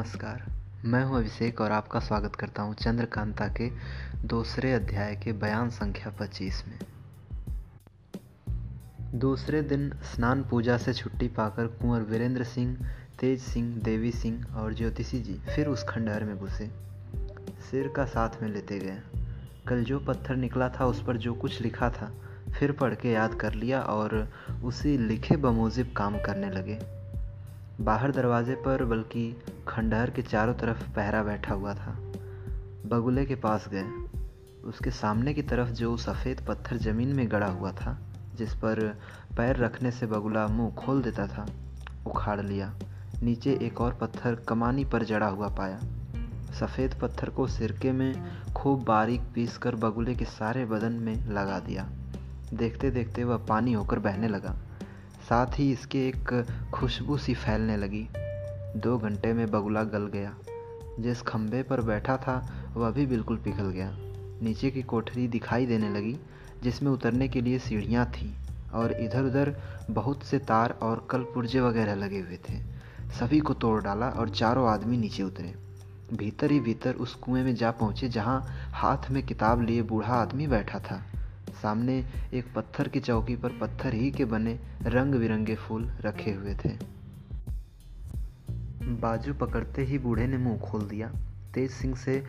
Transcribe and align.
नमस्कार। 0.00 0.42
मैं 0.84 1.04
हूँ 1.04 1.18
अभिषेक 1.18 1.60
और 1.60 1.72
आपका 1.72 2.00
स्वागत 2.00 2.36
करता 2.36 2.62
हूँ 2.62 2.74
चंद्रकांता 2.74 3.48
के 3.48 3.70
दूसरे 4.26 4.72
अध्याय 4.72 5.16
के 5.16 5.32
बयान 5.32 5.70
संख्या 5.70 6.10
25 6.20 6.64
में। 6.68 6.78
दूसरे 9.14 9.62
दिन 9.62 9.90
स्नान 9.90 10.44
पूजा 10.44 10.78
से 10.78 10.94
छुट्टी 10.94 11.28
पाकर 11.28 11.66
कुंवर 11.66 12.00
वीरेंद्र 12.00 12.44
सिंह, 12.44 12.76
तेज 13.20 13.40
सिंह, 13.40 13.76
देवी 13.76 14.12
सिंह 14.12 14.46
और 14.56 14.74
ज्योतिषी 14.74 15.20
जी 15.20 15.34
फिर 15.34 15.66
उस 15.66 15.84
खंडहर 15.84 16.24
में 16.24 16.38
घुसे। 16.38 16.70
सिर 17.70 17.92
का 17.96 18.04
साथ 18.04 18.42
में 18.42 18.48
लेते 18.48 18.78
गए। 18.78 19.02
कल 19.68 19.84
जो 19.84 19.98
पत्थर 19.98 20.36
निकला 20.36 20.68
था 20.68 20.86
उस 20.86 21.04
पर 21.04 21.16
जो 21.16 21.34
कुछ 21.34 21.60
लिखा 21.60 21.90
था, 21.90 22.12
फिर 22.58 22.72
पढ़ 22.72 22.94
के 22.94 23.10
याद 23.10 23.34
कर 23.34 23.54
लिया 23.54 23.80
और 23.80 24.32
उसी 24.64 24.98
लिखे 24.98 25.36
बमोजिब 25.36 25.94
काम 25.96 26.18
करने 26.18 26.50
लगे। 26.50 26.99
बाहर 27.80 28.10
दरवाजे 28.10 28.54
पर 28.54 28.84
बल्कि 28.84 29.42
खंडहर 29.68 30.10
के 30.10 30.22
चारों 30.22 30.54
तरफ़ 30.54 30.90
पहरा 30.90 31.22
बैठा 31.22 31.54
हुआ 31.54 31.74
था। 31.74 31.98
बगुले 32.86 33.26
के 33.26 33.34
पास 33.34 33.68
गए। 33.68 33.84
उसके 34.64 34.90
सामने 34.90 35.34
की 35.34 35.42
तरफ़ 35.42 35.68
जो 35.68 35.96
सफ़ेद 35.96 36.40
पत्थर 36.48 36.76
ज़मीन 36.76 37.08
में 37.08 37.30
गड़ा 37.30 37.46
हुआ 37.46 37.72
था, 37.72 37.98
जिस 38.36 38.54
पर 38.54 39.00
पैर 39.36 39.56
रखने 39.56 39.90
से 39.90 40.06
बगुला 40.06 40.46
मुँह 40.46 40.74
खोल 40.74 41.02
देता 41.02 41.26
था, 41.26 41.46
उखाड़ 42.06 42.40
लिया। 42.40 42.74
नीचे 43.22 43.58
एक 43.62 43.80
और 43.80 43.94
पत्थर 43.94 44.34
कमानी 44.34 44.84
पर 44.84 45.04
जड़ा 45.04 45.26
हुआ 45.26 45.48
पाया। 45.48 45.80
सफ़ेद 46.60 46.94
पत्थर 47.02 47.30
को 47.30 47.46
सिरके 47.46 47.92
में 47.92 48.42
खूब 48.56 48.84
बारीक 48.84 49.22
पीस 49.34 49.58
कर 49.58 49.74
बगुले 49.74 50.14
के 50.14 50.24
सारे 50.24 50.64
बदन 50.64 50.92
में 50.92 51.26
लगा 51.26 51.58
दिया। 51.58 51.88
देखते 52.54 52.90
देखते 52.90 53.24
वह 53.24 53.36
पानी 53.36 53.72
होकर 53.72 53.98
बहने 53.98 54.28
लगा। 54.28 54.56
साथ 55.30 55.46
ही 55.58 55.72
इसके 55.72 56.08
एक 56.08 56.46
खुशबू 56.74 57.18
सी 57.18 57.34
फैलने 57.34 57.76
लगी। 57.76 58.08
दो 58.76 58.98
घंटे 58.98 59.32
में 59.32 59.50
बगुला 59.50 59.84
गल 59.84 60.06
गया। 60.06 60.34
जिस 61.00 61.22
खंभे 61.22 61.62
पर 61.62 61.80
बैठा 61.80 62.16
था, 62.16 62.64
वह 62.74 62.90
भी 62.90 63.06
बिल्कुल 63.06 63.36
पिघल 63.36 63.70
गया। 63.70 63.96
नीचे 64.42 64.70
की 64.70 64.82
कोठरी 64.82 65.28
दिखाई 65.28 65.66
देने 65.66 65.88
लगी, 65.88 66.16
जिसमें 66.62 66.90
उतरने 66.90 67.28
के 67.28 67.40
लिए 67.40 67.58
सीढ़ियाँ 67.58 68.06
थीं 68.06 68.34
और 68.74 68.92
इधर 68.92 69.22
उधर 69.22 69.56
बहुत 69.90 70.22
से 70.22 70.38
तार 70.38 70.70
और 70.82 71.06
कल 71.10 71.22
पुर्जे 71.22 71.60
वगैरह 71.60 71.94
लगे 71.94 72.20
हुए 72.20 72.36
थे। 72.36 72.58
सभी 73.18 73.40
को 73.40 73.54
तोड़ 73.54 73.82
डाला 73.82 74.08
और 74.08 74.28
चारों 74.28 74.68
आदमी 74.68 74.96
नीचे 74.96 75.22
उतरे। 75.22 75.54
भीतर 76.14 76.50
ही 76.50 76.60
भीतर 76.60 76.94
उस 76.94 77.14
कुएँ 77.14 77.44
में 77.44 77.54
जा 77.54 77.70
पहुँचे, 77.70 78.08
जहाँ 78.08 78.46
हाथ 78.72 79.10
में 79.10 79.22
किताब 79.22 79.62
लिए 79.62 79.82
बूढ़ा 79.82 80.14
आदमी 80.14 80.46
बैठा 80.46 80.78
था। 80.78 81.02
सामने 81.52 82.04
एक 82.34 82.44
पत्थर 82.56 82.88
की 82.88 83.00
चौकी 83.00 83.36
पर 83.36 83.48
पत्थर 83.48 83.94
ही 83.94 84.10
के 84.10 84.24
बने 84.24 84.58
रंग 84.82 85.14
बिरंगे 85.14 85.54
फूल 85.54 85.90
रखे 86.00 86.32
हुए 86.32 86.54
थे। 86.54 87.00
बाजू 88.84 89.34
पकड़ते 89.34 89.82
ही 89.82 89.98
बूढ़े 89.98 90.26
ने 90.26 90.38
मुँह 90.38 90.58
खोल 90.58 90.82
दिया। 90.82 91.12
तेज 91.54 91.70
सिंह 91.70 91.94
से 91.94 92.24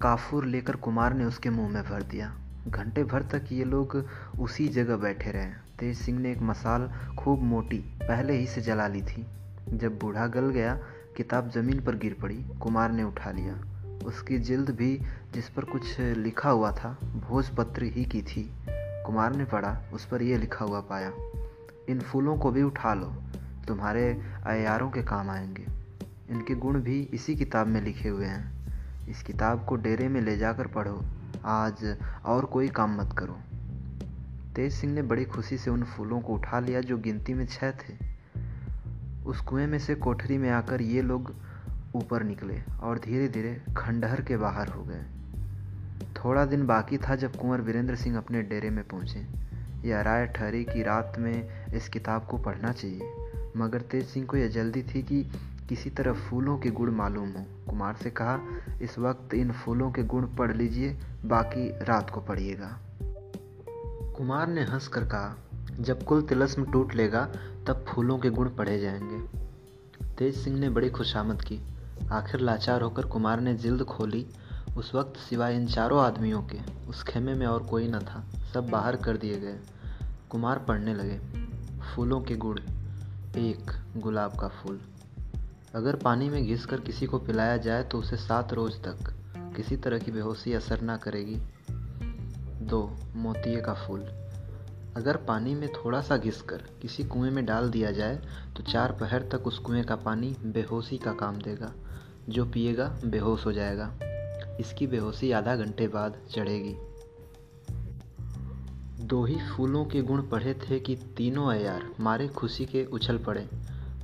काफूर 0.00 0.44
लेकर 0.44 0.76
कुमार 0.76 1.14
ने 1.14 1.24
उसके 1.24 1.50
मुँह 1.50 1.68
में 1.68 1.82
भर 1.82 2.02
दिया। 2.02 2.36
घंटे 2.68 3.04
भर 3.04 3.22
तक 3.22 3.44
ये 3.52 3.64
लोग 3.64 4.08
उसी 4.40 4.68
जगह 4.68 4.96
बैठे 4.96 5.30
रहे। 5.30 5.50
तेज 5.78 5.98
सिंह 5.98 6.18
ने 6.18 6.32
एक 6.32 6.42
मसाल 6.42 6.90
खूब 7.18 7.42
मोटी 7.42 7.78
पहले 7.78 8.32
ही 8.32 8.46
से 8.46 8.60
जला 8.60 8.86
ली 8.86 9.02
थी। 9.02 9.26
जब 9.72 9.98
बूढ़ा 9.98 10.26
गल 10.26 10.50
गया, 10.50 10.74
किताब 11.16 11.50
ज़मीन 11.50 11.80
पर 11.80 11.96
गिर 11.96 12.16
पड़ी, 12.22 12.44
कुमार 12.60 12.92
ने 12.92 13.02
उठा 13.02 13.30
लिया। 13.30 13.69
उसकी 14.04 14.38
जिल्द 14.38 14.70
भी 14.70 15.02
जिस 15.34 15.48
पर 15.48 15.64
कुछ 15.64 16.00
लिखा 16.00 16.50
हुआ 16.50 16.72
था, 16.72 16.98
भोजपत्र 17.28 17.82
ही 17.82 18.04
की 18.04 18.22
थी। 18.22 18.52
कुमार 19.06 19.36
ने 19.36 19.44
पढ़ा, 19.44 19.82
उस 19.92 20.06
पर 20.06 20.22
यह 20.22 20.38
लिखा 20.38 20.64
हुआ 20.64 20.80
पाया, 20.80 21.12
इन 21.88 22.00
फूलों 22.00 22.38
को 22.38 22.50
भी 22.50 22.62
उठा 22.62 22.94
लो, 22.94 23.14
तुम्हारे 23.68 24.22
अयारों 24.46 24.90
के 24.90 25.02
काम 25.02 25.30
आएँगे। 25.30 25.66
इनके 26.30 26.54
गुण 26.54 26.80
भी 26.80 27.02
इसी 27.02 27.36
किताब 27.36 27.66
में 27.66 27.82
लिखे 27.82 28.08
हुए 28.08 28.26
हैं। 28.26 28.60
इस 29.08 29.22
किताब 29.22 29.64
को 29.64 29.76
डेरे 29.76 30.08
में 30.08 30.20
ले 30.20 30.36
जाकर 30.36 30.66
पढ़ो, 30.66 31.04
आज 31.44 31.96
और 32.24 32.44
कोई 32.44 32.68
काम 32.68 33.00
मत 33.00 33.14
करो। 33.18 33.38
तेज 34.56 34.72
सिंह 34.72 34.92
ने 34.92 35.02
बड़ी 35.02 35.24
खुशी 35.24 35.58
से 35.58 35.70
उन 35.70 35.82
फूलों 35.82 36.20
को 36.20 36.34
उठा 36.34 36.60
लिया 36.60 36.80
जो 36.80 36.98
गिनती 36.98 37.34
में 37.34 37.46
छह 37.46 37.70
थे। 37.70 38.10
उस 39.26 39.40
कुएँ 39.40 39.66
में 39.66 39.78
से 39.78 39.94
कोठरी 39.94 40.38
में 40.38 40.50
आकर 40.50 40.82
ये 40.82 41.02
लोग 41.02 41.34
ऊपर 41.94 42.22
निकले 42.22 42.62
और 42.82 42.98
धीरे 42.98 43.28
धीरे 43.28 43.62
खंडहर 43.76 44.20
के 44.20 44.36
बाहर 44.36 44.68
हो 44.68 44.84
गए। 44.84 45.02
थोड़ा 46.16 46.44
दिन 46.44 46.66
बाकी 46.66 46.98
था 46.98 47.16
जब 47.16 47.36
कुंवर 47.36 47.60
वीरेंद्र 47.60 47.96
सिंह 47.96 48.16
अपने 48.16 48.42
डेरे 48.42 48.70
में 48.70 48.88
पहुँचे। 48.88 49.26
यह 49.88 50.00
राय 50.00 50.26
ठहरी 50.26 50.64
कि 50.64 50.82
रात 50.82 51.12
में 51.18 51.66
इस 51.74 51.88
किताब 51.88 52.26
को 52.26 52.38
पढ़ना 52.38 52.72
चाहिए, 52.72 53.12
मगर 53.56 53.80
तेज 53.80 54.06
सिंह 54.06 54.26
को 54.26 54.36
यह 54.36 54.48
जल्दी 54.48 54.82
थी 54.82 55.02
कि 55.02 55.32
किसी 55.68 55.90
तरह 55.90 56.12
फूलों 56.12 56.58
के 56.58 56.70
गुण 56.70 56.90
मालूम 56.90 57.28
हो। 57.28 57.46
कुमार 57.70 57.94
से 57.94 58.10
कहा, 58.10 58.38
इस 58.82 58.98
वक्त 58.98 59.34
इन 59.34 59.52
फूलों 59.52 59.90
के 59.90 60.02
गुण 60.02 60.26
पढ़ 60.26 60.56
लीजिए, 60.56 60.98
बाकी 61.24 61.68
रात 61.84 62.10
को 62.10 62.20
पढ़िएगा। 62.20 62.78
कुमार 64.16 64.48
ने 64.48 64.64
हंस 64.64 64.88
कर 64.88 65.04
कहा, 65.04 65.36
जब 65.80 66.02
कुल 66.02 66.22
तिलस्म 66.22 66.72
टूट 66.72 66.94
लेगा, 66.94 67.24
तब 67.66 67.84
फूलों 67.88 68.18
के 68.18 68.30
गुण 68.30 68.48
पढ़े 68.48 68.78
जाएँगे। 68.78 69.40
तेज 70.18 70.36
सिंह 70.36 70.58
ने 70.58 70.68
बड़ी 70.68 70.90
खुशामद 70.90 71.42
की 71.42 71.60
आखिर 72.12 72.40
लाचार 72.40 72.82
होकर 72.82 73.02
कुमार 73.02 73.40
ने 73.40 73.54
जिल्द 73.54 73.82
खोली। 73.82 74.26
उस 74.76 74.94
वक्त 74.94 75.16
सिवाय 75.16 75.56
इन 75.56 75.66
चारों 75.66 76.02
आदमियों 76.02 76.42
के, 76.42 76.58
उस 76.88 77.02
खेमे 77.02 77.34
में 77.34 77.46
और 77.46 77.62
कोई 77.62 77.88
न 77.88 77.98
था। 77.98 78.24
सब 78.54 78.68
बाहर 78.68 78.96
कर 78.96 79.16
दिए 79.16 79.40
गए। 79.40 79.60
कुमार 80.30 80.58
पढ़ने 80.58 80.94
लगे। 80.94 81.18
फूलों 81.78 82.20
के 82.20 82.36
गुड़, 82.36 82.60
एक 83.36 83.70
गुलाब 83.96 84.36
का 84.36 84.48
फूल। 84.48 84.80
अगर 85.74 85.96
पानी 85.96 86.28
में 86.28 86.46
घिस 86.46 86.66
कर 86.66 86.80
किसी 86.80 87.06
को 87.06 87.18
पिलाया 87.18 87.56
जाए 87.56 87.82
तो 87.82 87.98
उसे 87.98 88.16
सात 88.16 88.52
रोज 88.52 88.74
तक 88.74 89.14
किसी 89.56 89.76
तरह 89.76 89.98
की 89.98 90.10
बेहोशी 90.10 90.52
असर 90.52 90.80
ना 90.80 90.96
करेगी। 90.96 91.36
दो, 92.66 92.96
मोतिये 93.16 93.60
का 93.60 93.74
फूल। 93.74 94.00
अगर 94.96 95.16
पानी 95.16 95.54
में 95.54 95.68
थोड़ा 95.72 96.00
सा 96.00 96.16
घिस 96.16 96.42
कर 96.42 96.56
किसी 96.56 97.04
कुएँ 97.04 97.30
में 97.30 97.46
डाल 97.46 97.70
दिया 97.70 97.90
जाए 97.90 98.16
तो 98.56 98.62
चार 98.62 98.92
पहर 98.92 99.22
तक 99.22 99.46
उस 99.46 99.58
कुएँ 99.58 99.84
का 99.84 99.96
पानी 99.96 100.36
बेहोशी 100.46 100.98
का 100.98 101.12
काम 101.12 101.36
देगा। 101.36 101.72
जो 102.30 102.44
पिएगा, 102.44 102.96
बेहोश 103.04 103.46
हो 103.46 103.52
जाएगा। 103.52 103.94
इसकी 104.60 104.86
बेहोशी 104.86 105.32
आधा 105.32 105.56
घंटे 105.56 105.88
बाद 105.88 106.16
चढ़ेगी। 106.30 106.76
दो 109.04 109.24
ही 109.24 109.36
फूलों 109.50 109.84
के 109.84 110.02
गुण 110.02 110.22
पढ़े 110.22 110.54
थे 110.54 110.80
कि 110.80 110.96
तीनों 110.96 111.46
अयार 111.46 111.94
मारे 112.00 112.28
खुशी 112.28 112.66
के 112.66 112.84
उछल 112.84 113.18
पड़े। 113.18 113.48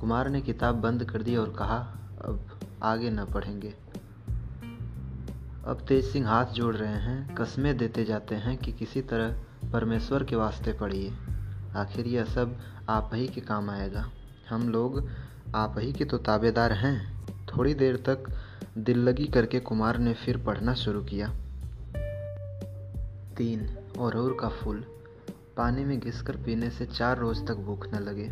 कुमार 0.00 0.28
ने 0.28 0.40
किताब 0.40 0.74
बंद 0.74 1.04
कर 1.04 1.22
दी 1.22 1.36
और 1.36 1.50
कहा, 1.50 1.98
अब 2.24 2.60
आगे 2.82 3.10
न 3.10 3.24
पढ़ेंगे। 3.24 3.74
अब 5.66 5.84
तेज 5.88 6.04
सिंह 6.04 6.28
हाथ 6.28 6.46
जोड़ 6.46 6.76
रहे 6.76 6.92
हैं, 6.92 7.34
कस्में 7.34 7.76
देते 7.76 8.04
जाते 8.04 8.34
हैं 8.34 8.56
कि 8.56 8.72
किसी 8.72 9.02
तरह 9.02 9.36
परमेश्वर 9.72 10.24
के 10.24 10.36
वास्ते 10.36 10.72
पढ़िए 10.72 11.12
आखिर 11.76 12.06
यह 12.06 12.24
सब 12.24 12.58
आप 12.88 13.10
ही 13.14 13.28
के 13.28 13.40
काम 13.40 13.70
आएगा। 13.70 14.10
हम 14.50 14.68
लोग 14.68 15.08
आप 15.54 15.74
ही 15.78 15.92
के 15.92 16.04
तो 16.04 16.18
ताबेदार 16.18 16.72
हैं। 16.72 17.13
थोड़ी 17.46 17.74
देर 17.74 17.96
तक 17.96 18.30
दिल 18.78 18.98
लगी 18.98 19.26
करके 19.26 19.60
कुमार 19.60 19.98
ने 19.98 20.12
फिर 20.14 20.36
पढ़ना 20.36 20.74
शुरू 20.74 21.02
किया। 21.04 21.28
तीन 23.36 23.60
अरहुल 24.00 24.36
का 24.40 24.48
फूल 24.48 24.84
पानी 25.56 25.84
में 25.84 25.98
घिसकर 26.00 26.36
पीने 26.36 26.70
से 26.70 26.86
चार 26.86 27.18
रोज 27.18 27.46
तक 27.46 27.56
भूख 27.56 27.86
न 27.94 27.98
लगे। 27.98 28.28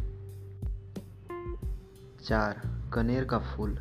चार 2.25 2.61
कनेर 2.95 3.25
का 3.25 3.39
फूल 3.39 3.75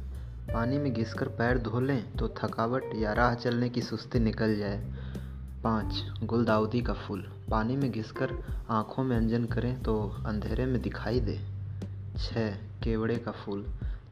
पानी 0.53 0.77
में 0.77 0.93
घिसकर 0.93 1.27
पैर 1.29 1.57
धो 1.57 1.79
लें 1.79 2.11
तो 2.11 2.27
थकावट 2.37 2.83
या 2.95 3.13
राह 3.13 3.35
चलने 3.35 3.69
की 3.69 3.81
सुस्ती 3.81 4.19
निकल 4.19 4.55
जाए। 4.55 4.79
पाँच 5.63 6.21
गुलदाउदी 6.23 6.81
का 6.81 6.93
फूल 6.93 7.21
पानी 7.51 7.75
में 7.75 7.91
घिसकर 7.91 8.31
आँखों 8.69 9.03
में 9.03 9.15
अंजन 9.17 9.45
करें 9.45 9.81
तो 9.83 9.97
अंधेरे 10.25 10.65
में 10.65 10.81
दिखाई 10.81 11.19
दे। 11.19 11.37
छः 12.17 12.55
केवड़े 12.84 13.16
का 13.16 13.31
फूल 13.31 13.66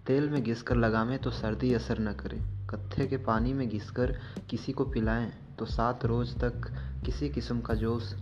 तेल 0.09 0.29
में 0.29 0.43
घिस 0.43 0.61
कर 0.61 0.75
लगावें 0.75 1.17
तो 1.19 1.31
सर्दी 1.31 1.73
असर 1.73 1.99
न 1.99 2.13
करे। 2.13 2.37
कत्थे 2.69 3.05
के 3.07 3.17
पानी 3.17 3.53
में 3.53 3.69
घिस 3.69 3.89
कर 3.89 4.11
किसी 4.49 4.71
को 4.71 4.85
पिलाएँ 4.85 5.31
तो 5.59 5.65
सात 5.65 6.05
रोज 6.05 6.33
तक 6.35 6.69
किसी 7.05 7.29
किस्म 7.29 7.59
का 7.59 7.73
जोश 7.73 8.13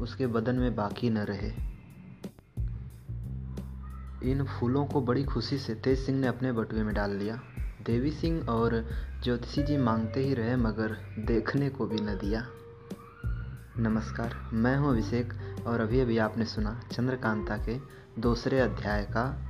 उसके 0.00 0.26
बदन 0.26 0.54
में 0.54 0.74
बाकी 0.76 1.10
न 1.10 1.18
रहे। 1.18 1.50
इन 4.30 4.44
फूलों 4.44 4.84
को 4.86 5.00
बड़ी 5.00 5.24
खुशी 5.24 5.58
से 5.58 5.74
तेज 5.74 5.98
सिंह 5.98 6.18
ने 6.18 6.26
अपने 6.26 6.52
बटुए 6.52 6.82
में 6.82 6.94
डाल 6.94 7.10
लिया। 7.10 7.40
देवी 7.86 8.10
सिंह 8.10 8.48
और 8.48 8.74
ज्योतिषी 9.24 9.62
जी 9.62 9.76
मांगते 9.76 10.20
ही 10.20 10.34
रहे 10.34 10.56
मगर 10.56 10.96
देखने 11.18 11.68
को 11.68 11.86
भी 11.86 12.00
न 12.00 12.06
दिया। 12.06 12.46
नमस्कार, 13.78 14.34
मैं 14.52 14.76
हूँ 14.76 14.90
अभिषेक 14.90 15.32
और 15.66 15.80
अभी 15.80 16.00
अभी 16.00 16.18
आपने 16.18 16.44
सुना 16.44 16.80
चंद्रकांता 16.92 17.56
के 17.56 17.78
दूसरे 18.20 18.60
अध्याय 18.60 19.04
का 19.04 19.46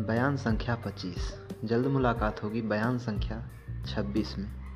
बयान 0.00 0.36
संख्या 0.36 0.74
25 0.76 1.16
जल्द 1.64 1.86
मुलाकात 1.86 2.42
होगी 2.42 2.62
बयान 2.62 2.98
संख्या 2.98 3.48
26 3.86 4.38
में। 4.38 4.66